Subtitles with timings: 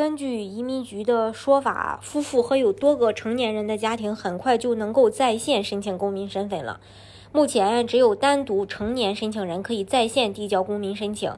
[0.00, 6.80] 根据移民局的说法，夫妇和有多个成年人的家庭很快就能够在线申请公民身份了。
[7.32, 11.30] 目前只有单独成年申请人可以在线递交公民申请。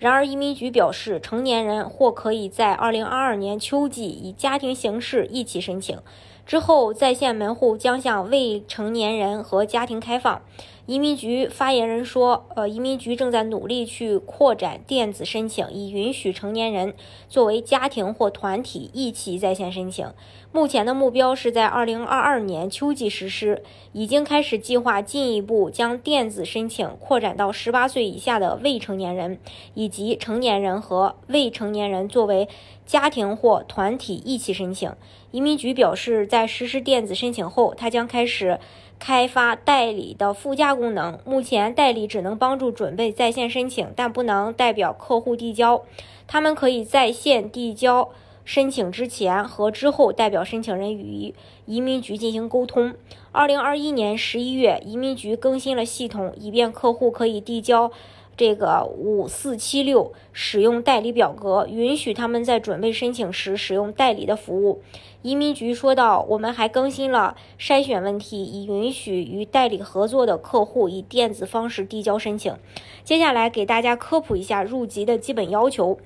[0.00, 5.96] 然而，移民局表示，成年人或可以在2022年秋季以家庭形式一起申请。
[6.44, 10.42] 之后，在线门户将向未成年人和家庭开放。
[10.88, 16.94] 移民局发言人说：“呃，移民局正在努力去扩展电子申请，以允许成年人
[17.28, 20.10] 作为家庭或团体一起在线申请。
[20.50, 29.38] 目前的目标是在2022年秋季实施，已经开始计划进一步将电子申请扩展到18岁以下的未成年人，
[29.74, 32.48] 以及成年人和未成年人作为
[32.86, 34.90] 家庭或团体一起申请。”
[35.32, 38.58] 移民局表示，在实施电子申请后，他将开始。
[38.98, 41.18] 开发代理的附加功能。
[41.24, 45.82] 目前，代理只能帮助准备在线申请，但不能代表客户递交。
[46.26, 48.10] 他们可以在线递交
[48.44, 51.34] 申请之前和之后，代表申请人与
[51.66, 52.94] 移民局进行沟通。
[53.30, 57.90] 二零二一年十一月，移民局更新了系统，以便客户可以递交。
[58.38, 64.80] 这个五四七六使用代理表格，允许他们在准备申请时使用代理的服务。
[65.22, 72.54] 移民局说道：“我们还更新了筛选问题，以允许与代理合作的客户以电子方式递交申请。”
[73.02, 75.98] 接下来给大家科普一下入籍的基本要求：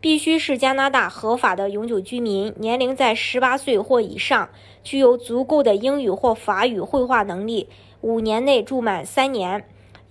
[0.00, 4.48] 必须是加拿大合法的永久居民，年龄在十八岁或以上，
[4.82, 7.68] 具有足够的英语或法语绘画能力，
[8.00, 9.66] 五年内住满三年。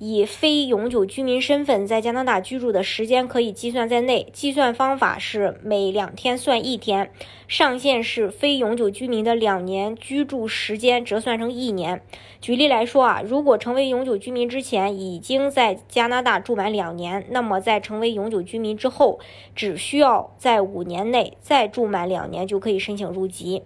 [0.06, 7.09] 以非永久居民身份在加拿大居住的时间可以计算在内，计算方法是每两天算一天，
[7.47, 12.02] 上限是非永久居民的两年居住时间折算成一年。
[12.41, 19.22] 举例来说啊，如果成为永久居民之前已经在加拿大住满两年，那么在成为永久居民之后，
[19.56, 23.64] 只需要在五年内再住满两年就可以申请入籍。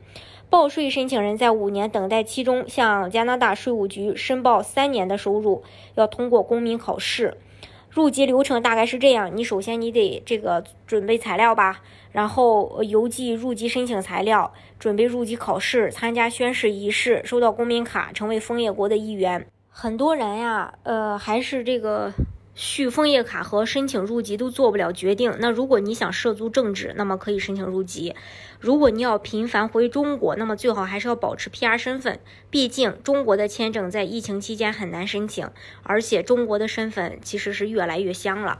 [0.50, 5.62] 报税申请人在五年等待期中向加拿大税务局申报三年的收入，
[5.96, 7.38] 要通过公民考试。
[7.90, 19.48] 入籍流程大概是这样：你首先你得这个准备材料吧，然后邮寄入籍申请材料，准备入籍考试，参加宣誓仪式，收到公民卡，成为枫叶国的一员。
[19.70, 22.12] 很多人呀，呃，还是这个。
[22.60, 25.32] 续枫叶卡和申请入籍都做不了决定。
[25.40, 28.16] 那如果你想涉足政治，那么可以申请入籍；
[28.60, 32.20] 如果你要频繁回中国，那么最好还是要保持 PR 身份。
[32.50, 35.48] 毕竟中国的签证在疫情期间很难申请，
[35.84, 38.60] 而且中国的身份其实是越来越香了。